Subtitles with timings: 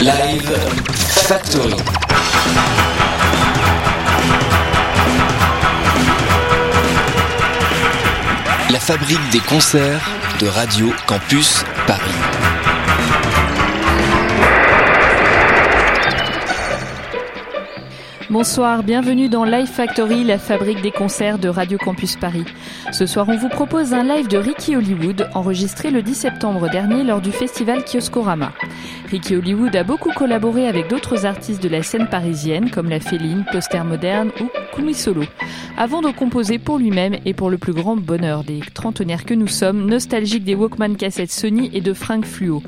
[0.00, 0.50] Live
[0.94, 1.74] Factory.
[8.70, 10.00] La fabrique des concerts
[10.40, 12.00] de Radio Campus Paris.
[18.30, 22.44] Bonsoir, bienvenue dans Live Factory, la fabrique des concerts de Radio Campus Paris.
[22.92, 27.04] Ce soir, on vous propose un live de Ricky Hollywood, enregistré le 10 septembre dernier
[27.04, 28.52] lors du festival Kioskorama.
[29.10, 33.44] Ricky Hollywood a beaucoup collaboré avec d'autres artistes de la scène parisienne, comme La Féline,
[33.52, 35.22] Poster Moderne ou Kumi Solo,
[35.76, 39.48] avant de composer pour lui-même et pour le plus grand bonheur des trentenaires que nous
[39.48, 42.62] sommes, nostalgiques des Walkman cassettes Sony et de Frank Fluo.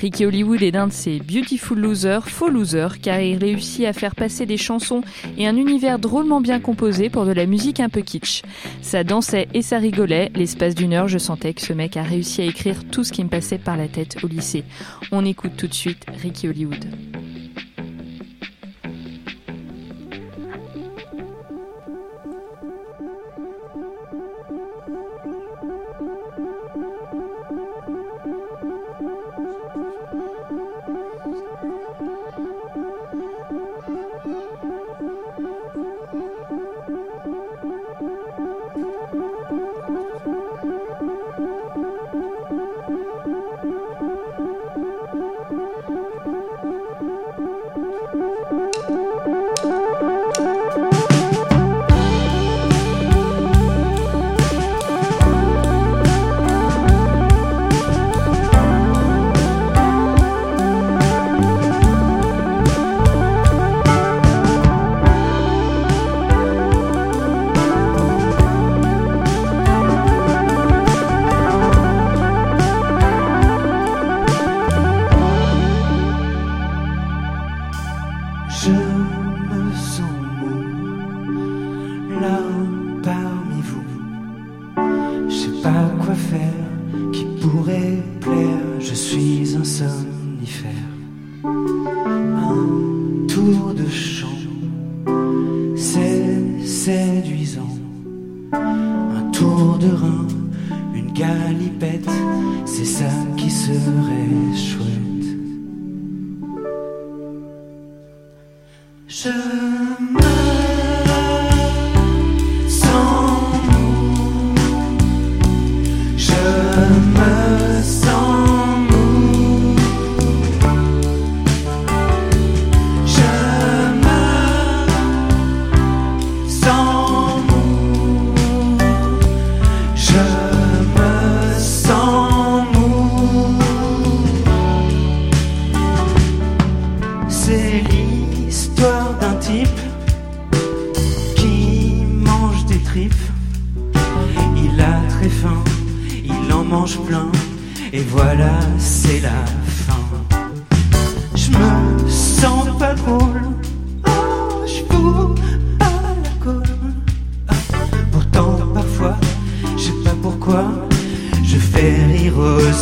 [0.00, 4.14] Ricky Hollywood est d'un de ces beautiful losers, faux losers, car il réussit à faire
[4.14, 5.02] passer des chansons
[5.38, 8.42] et un univers drôlement bien composé pour de la musique un peu kitsch.
[8.82, 12.42] Ça dansait et ça rigolait, l'espace d'une heure je sentais que ce mec a réussi
[12.42, 14.64] à écrire tout ce qui me passait par la tête au lycée.
[15.12, 16.84] On écoute tout de suite Ricky Hollywood.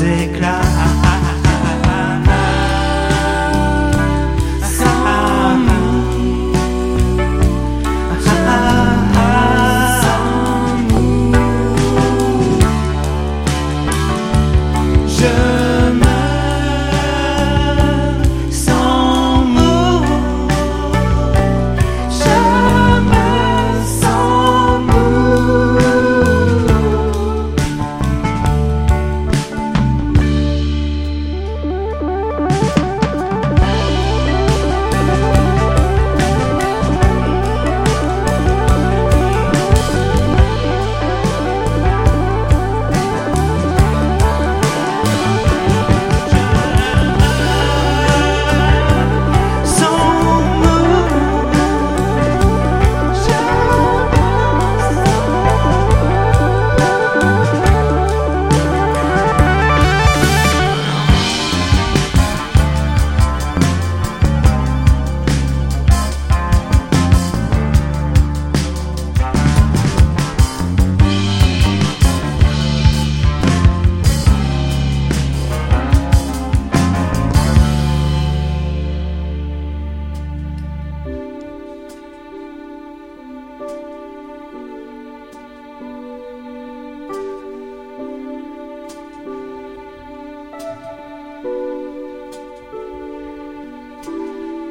[0.05, 1.04] secret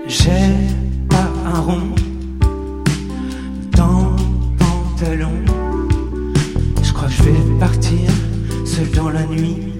[0.07, 0.29] J'ai
[1.09, 1.95] pas un rond
[3.71, 4.15] dans
[4.57, 5.31] pantalon.
[6.81, 8.09] Je crois que je vais partir
[8.65, 9.73] seul dans la nuit.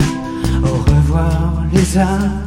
[0.64, 2.43] Au revoir les arbres.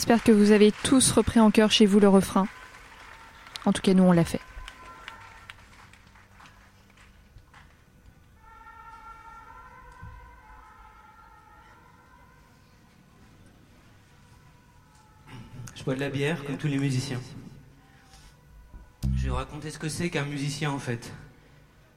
[0.00, 2.48] J'espère que vous avez tous repris en chœur chez vous le refrain.
[3.66, 4.40] En tout cas, nous, on l'a fait.
[15.74, 17.20] Je bois de la bière comme tous les musiciens.
[19.14, 21.12] Je vais vous raconter ce que c'est qu'un musicien en fait.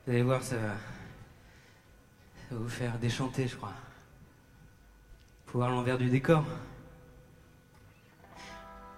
[0.06, 3.72] Vous allez voir, ça va, ça va vous faire déchanter, je crois.
[5.46, 6.44] Faut voir l'envers du décor.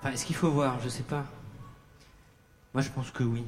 [0.05, 0.79] Enfin, est-ce qu'il faut voir?
[0.81, 1.25] Je sais pas.
[2.75, 3.43] Moi, je pense que oui.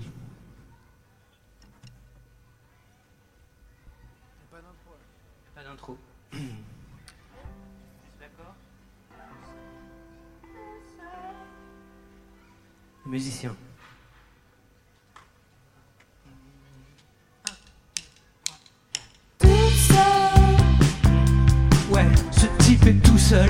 [5.54, 6.00] Pas d'intro.
[8.20, 8.56] D'accord.
[13.06, 13.56] Musicien.
[21.92, 23.48] Ouais, ce type est tout seul.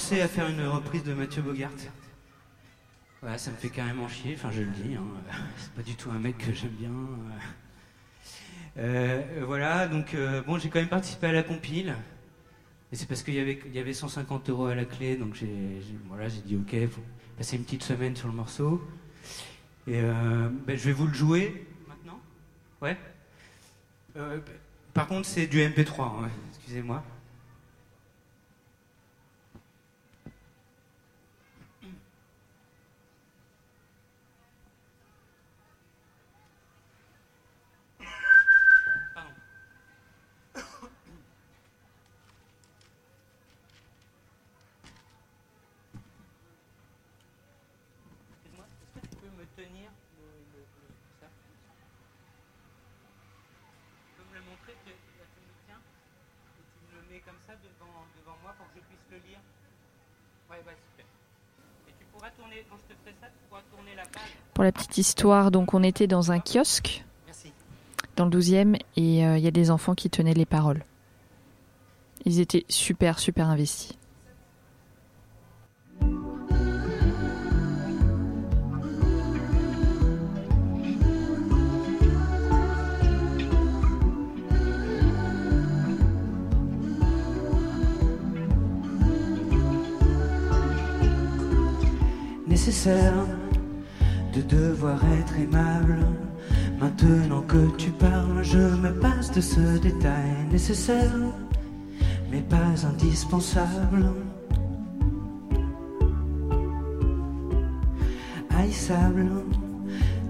[0.00, 1.70] Forcé à faire une reprise de Mathieu Bogart.
[3.22, 5.04] Ouais, ça me fait carrément chier, enfin je le dis, hein.
[5.58, 6.90] c'est pas du tout un mec que j'aime bien.
[8.78, 11.94] Euh, voilà, donc euh, bon, j'ai quand même participé à la compile.
[12.90, 15.34] Et c'est parce qu'il y avait, il y avait 150 euros à la clé, donc
[15.34, 17.02] j'ai, voilà, j'ai dit ok, faut
[17.36, 18.82] passer une petite semaine sur le morceau.
[19.86, 22.20] Et euh, ben, je vais vous le jouer maintenant?
[22.80, 22.96] Ouais.
[24.16, 24.40] Euh,
[24.94, 27.04] par contre, c'est du MP3, hein, excusez-moi.
[39.14, 39.30] Pardon.
[48.42, 48.64] Excuse-moi,
[48.96, 50.24] est-ce que tu peux me tenir le,
[50.56, 51.28] le- le- ça
[54.08, 55.80] Tu peux me le montrer tu, là, tu me le tiens
[56.56, 59.18] et tu me le mets comme ça devant, devant moi pour que je puisse le
[59.28, 59.40] lire
[60.50, 61.04] Ouais, bah super.
[61.88, 64.32] Et tu pourras tourner, quand je te ferai ça, tu pourras tourner la page.
[64.54, 67.52] Pour la petite histoire, donc on était dans un kiosque Merci.
[68.16, 70.82] dans le 12e et euh, il y a des enfants qui tenaient les paroles.
[72.24, 73.92] Ils étaient super, super investis.
[92.86, 95.98] De devoir être aimable.
[96.80, 101.12] Maintenant que tu parles, je me passe de ce détail nécessaire,
[102.30, 104.06] mais pas indispensable.
[108.56, 109.28] Haïssable,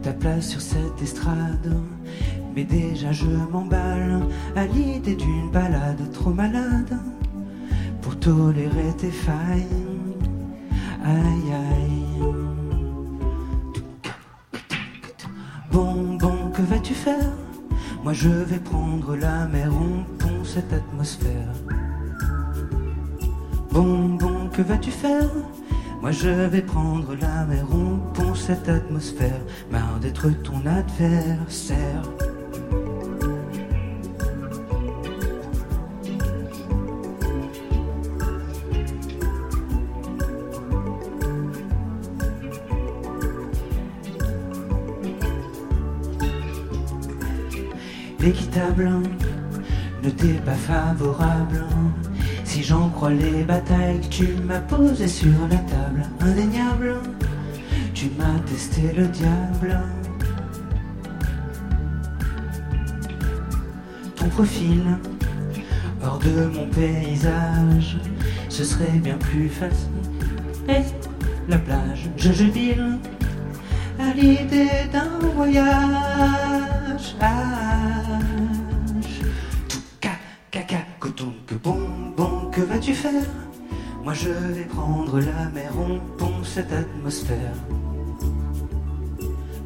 [0.03, 1.77] ta place sur cette estrade.
[2.57, 4.23] Mais déjà je m'emballe
[4.57, 6.99] à l'idée d'une balade trop malade
[8.03, 9.69] pour tolérer tes failles.
[11.05, 11.70] Aïe aïe.
[18.11, 21.55] Moi je vais prendre la mer, rompons cette atmosphère.
[23.71, 25.31] Bon, bon, que vas-tu faire?
[26.03, 29.41] Moi je vais prendre la mer, rompons cette atmosphère.
[29.71, 32.03] Marre d'être ton adversaire.
[48.31, 48.89] L'équitable
[50.05, 51.65] ne t'est pas favorable.
[52.45, 56.99] Si j'en crois les batailles que tu m'as posées sur la table, indéniable,
[57.93, 59.81] tu m'as testé le diable.
[64.15, 64.85] Ton profil,
[66.05, 67.99] hors de mon paysage,
[68.49, 69.89] ce serait bien plus facile.
[70.69, 70.85] Et
[71.49, 72.97] la plage, je jubile
[73.99, 76.70] à l'idée d'un voyage.
[79.69, 80.11] Touka,
[80.51, 83.25] caca, coton, que bon, que vas-tu faire?
[84.05, 87.55] Moi je vais prendre la mer, rompons cette atmosphère.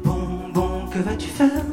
[0.05, 1.65] Bon, bon, que vas-tu faire?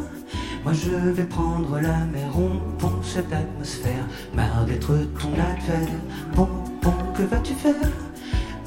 [0.64, 4.05] Moi je vais prendre la mer, rompons cette atmosphère.
[4.35, 6.01] Marre d'être ton adversaire.
[6.35, 6.48] Bon,
[6.83, 7.90] bon, que vas-tu faire?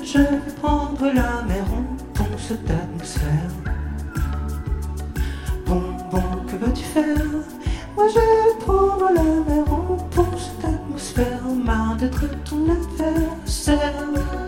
[0.01, 3.74] Je vais prendre la mer, rompons cette atmosphère.
[7.95, 11.41] Moi je prendre la mer, rompons cette atmosphère.
[11.63, 14.44] Marre d'être ton adversaire.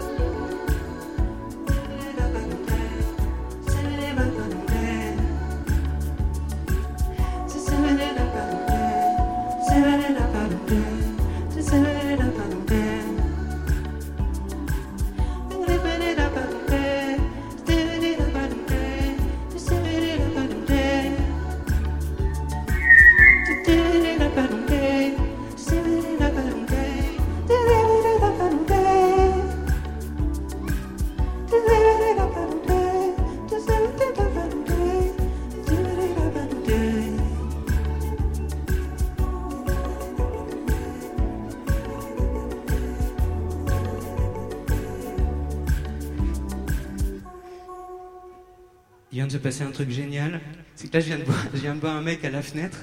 [49.47, 50.41] passé un truc génial.
[50.75, 52.79] C'est que là, je viens, de boire, je viens de un mec à la fenêtre.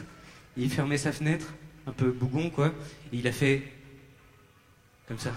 [0.57, 1.53] Il fermait sa fenêtre,
[1.87, 2.69] un peu bougon, quoi.
[3.13, 3.63] Et il a fait.
[5.07, 5.33] Comme ça.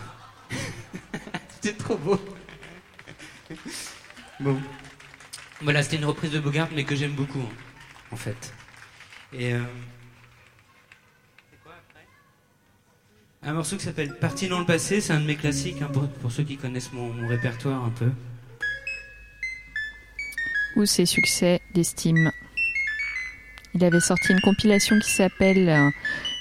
[1.50, 2.18] c'était trop beau.
[4.40, 4.58] bon.
[5.60, 7.54] Voilà, c'était une reprise de Bogart, mais que j'aime beaucoup, hein,
[8.12, 8.54] en fait.
[9.34, 9.54] Et.
[9.54, 9.62] Euh...
[11.62, 12.06] Quoi, après?
[13.44, 16.32] Un morceau qui s'appelle Parti dans le passé, c'est un de mes classiques hein, pour,
[16.32, 18.12] ceux qui connaissent mon répertoire un peu
[20.78, 22.32] ou ses succès d'estime.
[23.74, 25.90] Il avait sorti une compilation qui s'appelle euh,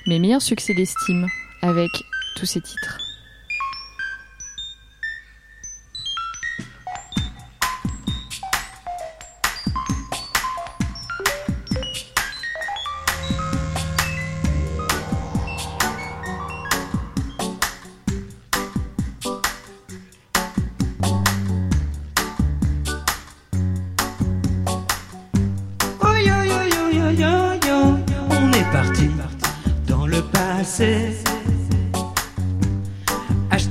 [0.06, 1.26] Mes meilleurs succès d'estime
[1.62, 1.90] avec
[2.36, 3.05] tous ses titres.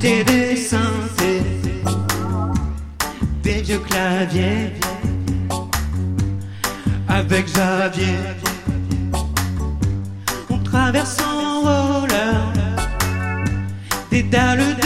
[0.06, 1.42] T'es de santé,
[3.42, 4.72] des vieux claviers,
[7.10, 8.20] avec Xavier,
[10.52, 12.54] on traverse en roller,
[14.12, 14.85] des dalles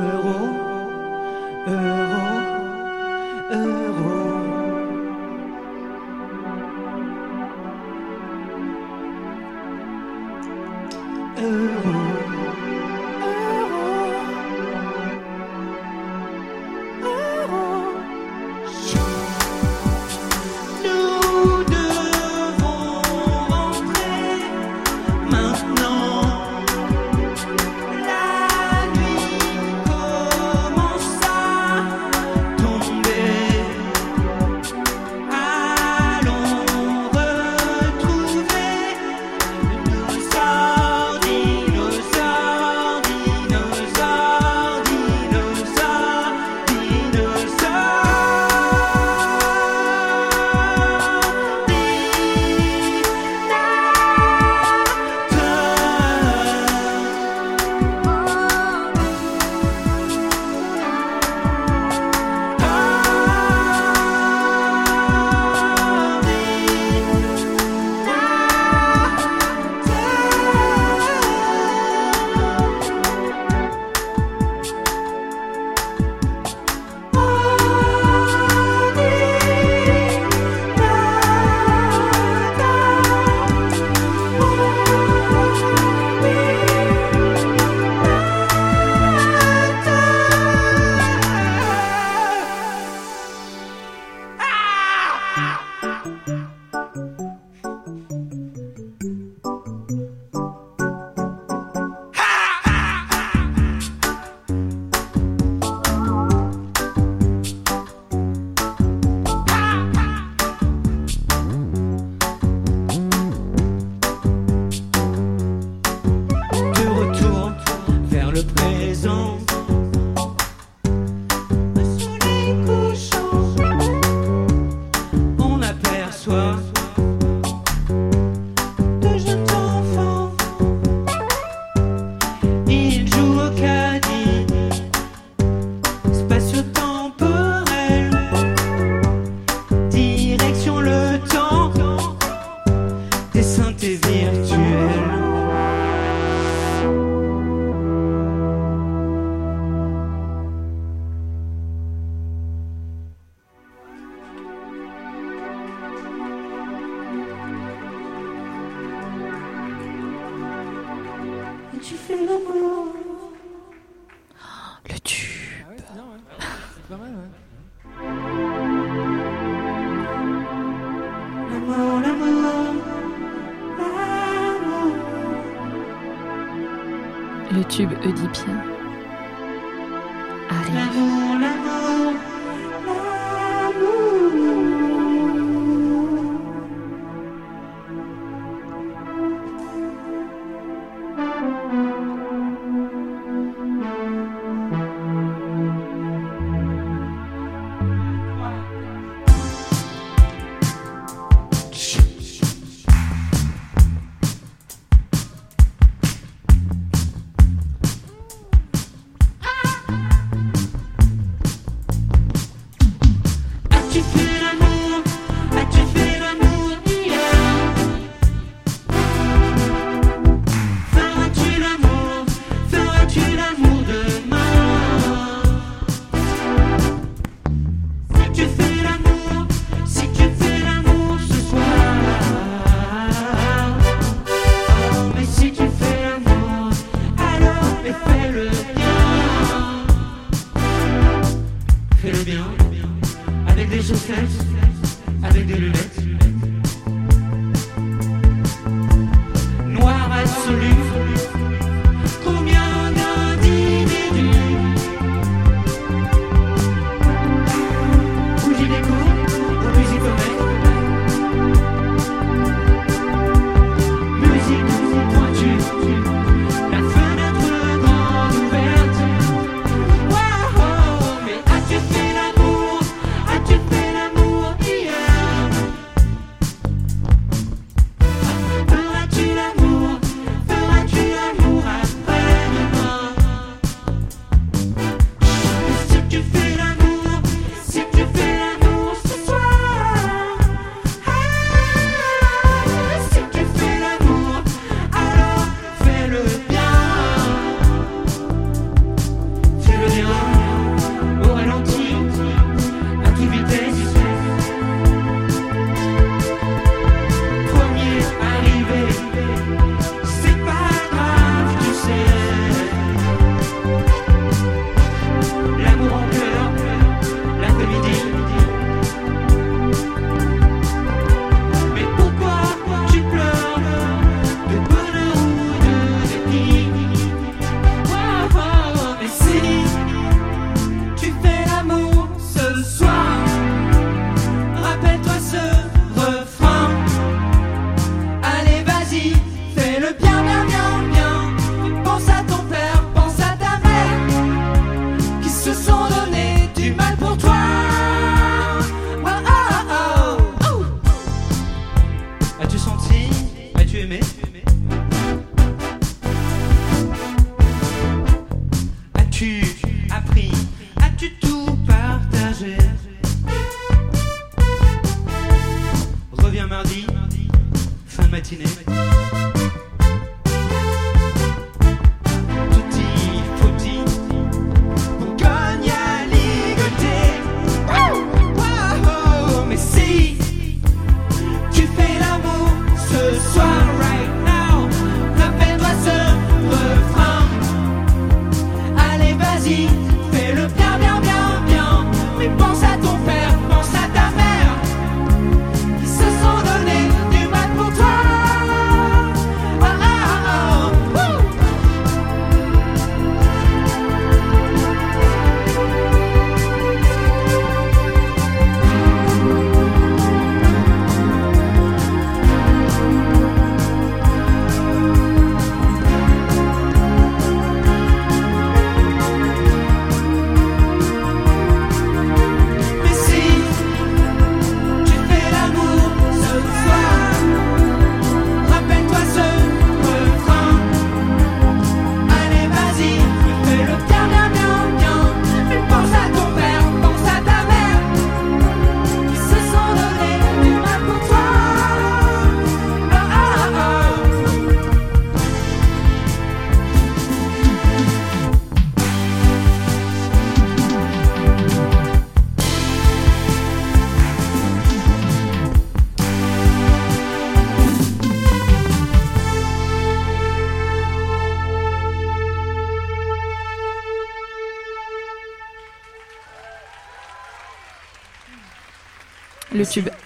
[0.00, 0.36] euro,
[1.66, 2.20] euro,
[3.50, 4.09] euro.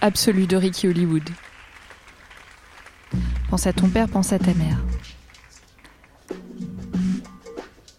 [0.05, 1.29] Le tube absolu de Ricky Hollywood.
[3.49, 4.77] Pense à ton père, pense à ta mère.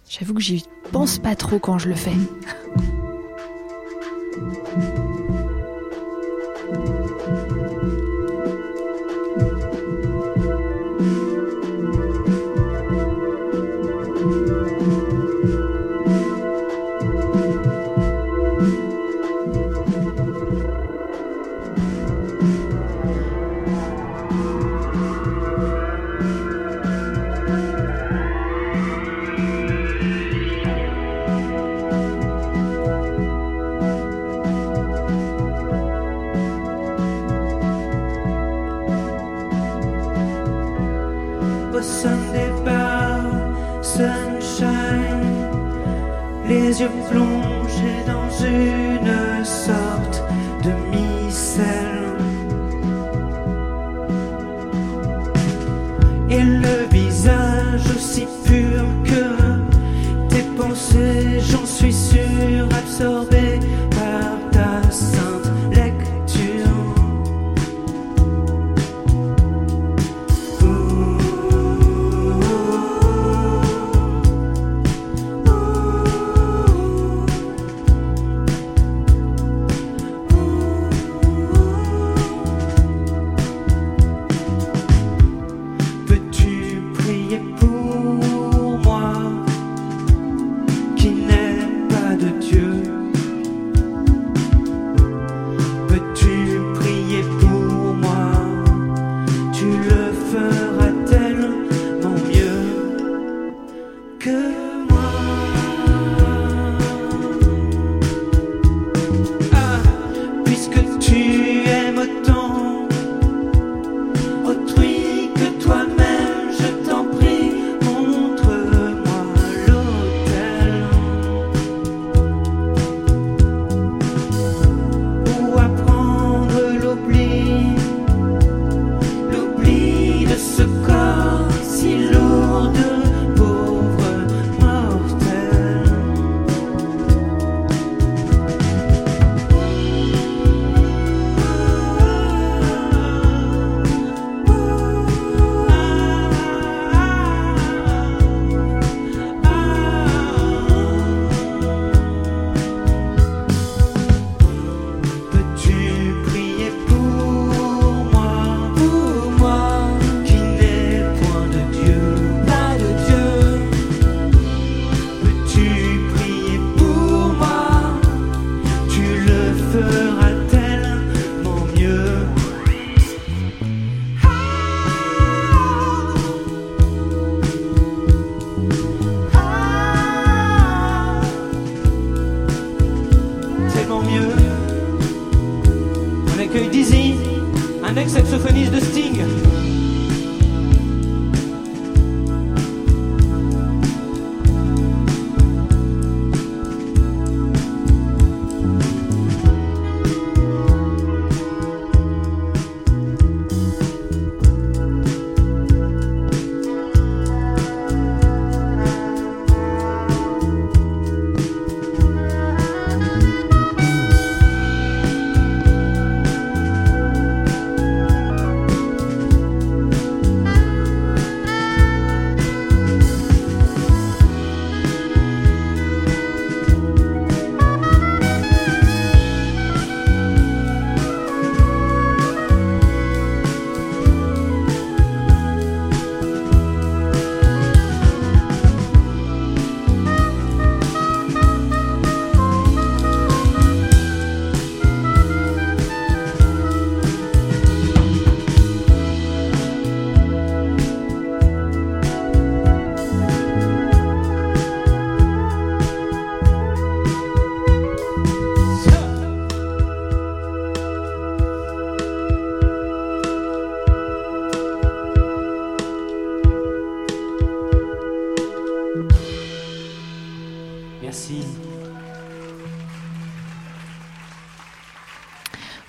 [0.08, 2.12] J'avoue que j'y pense pas trop quand je le fais.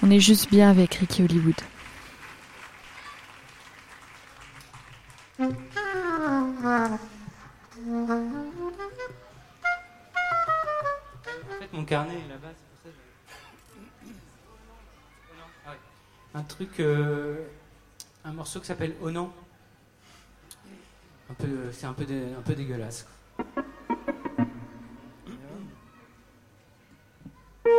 [0.07, 1.53] On est juste bien avec Ricky Hollywood.
[5.37, 5.49] En
[11.59, 12.95] fait, mon carnet est là-bas, c'est pour ça que
[15.67, 15.71] oh.
[16.35, 17.45] Un truc, euh,
[18.23, 19.29] un morceau qui s'appelle Oh non.
[21.73, 23.05] C'est un peu, un peu dégueulasse.
[27.69, 27.73] On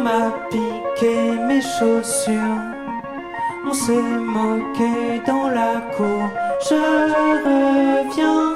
[0.00, 2.38] m'a piqué mes chaussures,
[3.66, 6.28] on s'est moqué dans la cour.
[6.68, 6.74] Je
[7.16, 8.54] reviens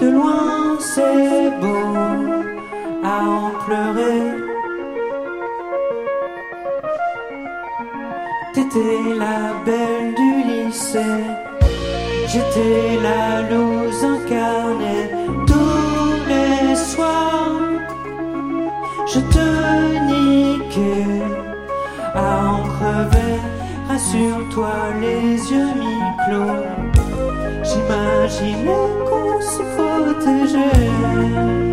[0.00, 2.27] de loin, c'est beau
[3.08, 4.22] en pleurer.
[8.54, 11.24] T'étais la belle du lycée,
[12.26, 15.06] j'étais la loose incarnée.
[15.46, 17.60] Tous les soirs,
[19.06, 19.46] je te
[20.10, 21.22] niquais
[22.14, 23.36] à en crever.
[23.88, 26.62] Rassure-toi, les yeux mi-clos,
[27.62, 31.67] j'imaginais qu'on se protégeait.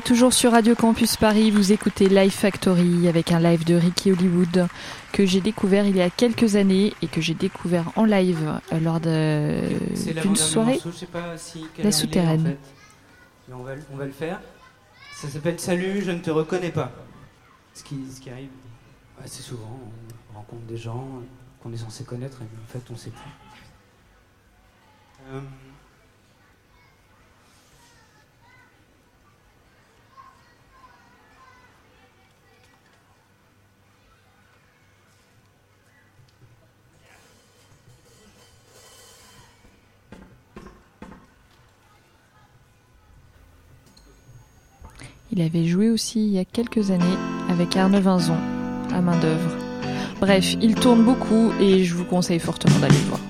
[0.00, 4.66] Toujours sur Radio Campus Paris, vous écoutez Live Factory avec un live de Ricky Hollywood
[5.12, 8.80] que j'ai découvert il y a quelques années et que j'ai découvert en live euh,
[8.80, 10.72] lors d'une soirée.
[10.74, 12.40] morceau, je sais pas si quelle La souterraine.
[12.40, 12.58] en fait.
[13.48, 14.40] Mais on, va, le- on va le faire.
[15.14, 16.92] Ça s'appelle Salut, je ne te reconnais pas.
[17.74, 18.48] Ce qui, ce qui arrive
[19.24, 19.78] assez souvent,
[20.32, 21.06] on rencontre des gens
[21.62, 23.30] qu'on est censé connaître et en fait on ne sait plus.
[25.32, 25.40] Euh,
[45.36, 47.04] Il avait joué aussi il y a quelques années
[47.50, 48.38] avec Arne Vinzon
[48.90, 49.50] à main d'œuvre.
[50.18, 53.20] Bref, il tourne beaucoup et je vous conseille fortement d'aller le voir.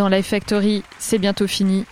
[0.00, 1.84] Dans Life Factory, c'est bientôt fini.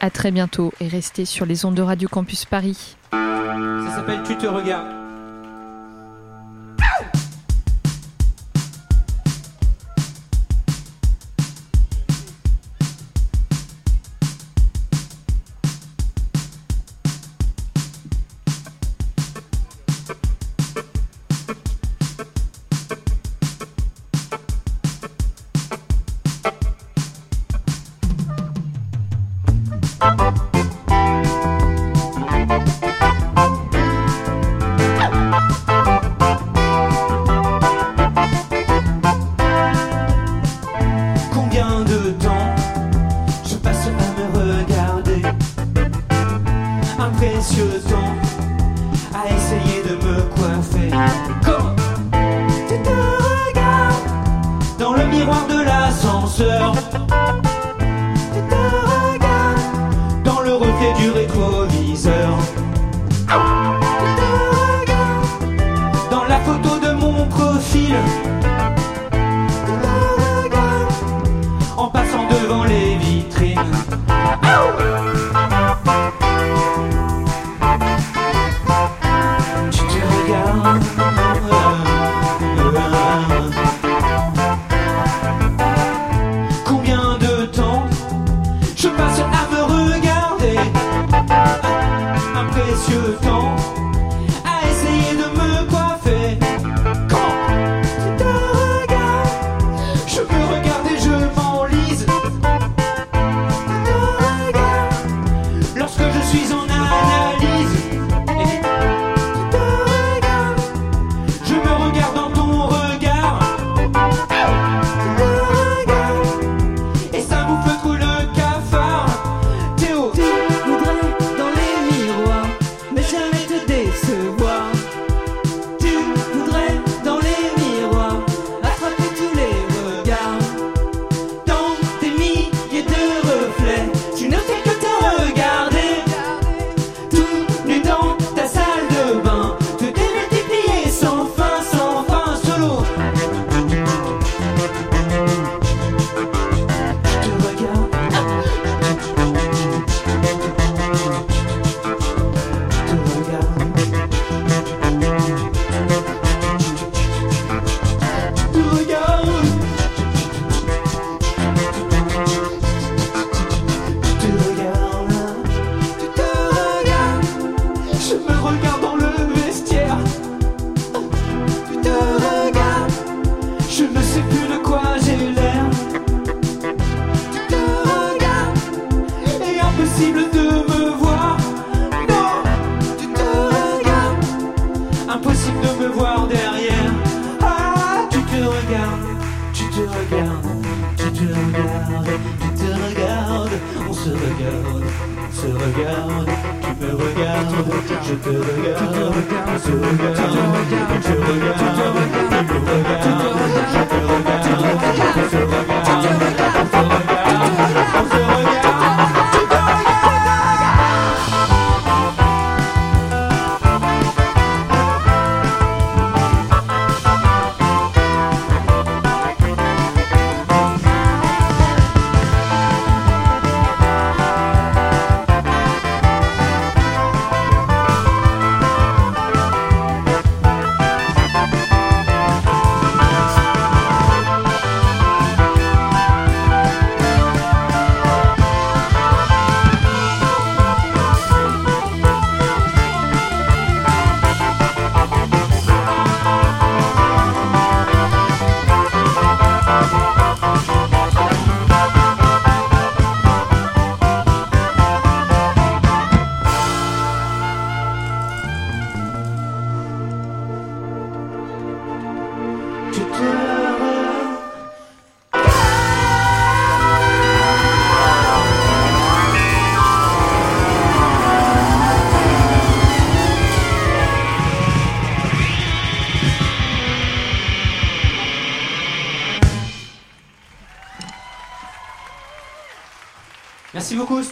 [0.00, 2.98] À très bientôt et restez sur les ondes de Radio Campus Paris.
[3.10, 5.01] Ça s'appelle Tu te regardes.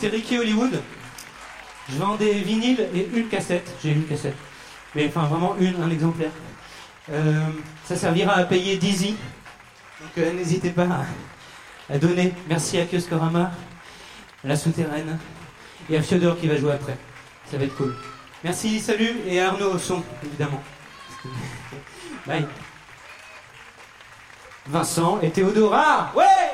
[0.00, 0.80] c'était Ricky Hollywood.
[1.90, 3.70] Je vendais vinyle et une cassette.
[3.82, 4.36] J'ai une cassette.
[4.94, 6.30] Mais enfin, vraiment une, un exemplaire.
[7.12, 7.48] Euh,
[7.84, 9.16] ça servira à payer Dizzy.
[10.00, 10.88] Donc euh, n'hésitez pas
[11.90, 12.32] à, donner.
[12.48, 13.50] Merci à Kioskorama,
[14.42, 15.18] La Souterraine
[15.90, 16.96] et à Fiodor qui va jouer après.
[17.50, 17.94] Ça va être cool.
[18.42, 20.62] Merci, salut et à Arnaud au son, évidemment.
[22.26, 22.46] Bye.
[24.66, 26.12] Vincent et Théodora.
[26.16, 26.49] Ouais